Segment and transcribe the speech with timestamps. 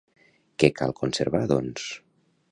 [0.61, 1.85] Què cal conservar, doncs?